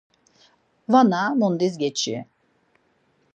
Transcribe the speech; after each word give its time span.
Vana 0.91 1.21
mundis 1.39 1.77
geçi. 1.83 2.25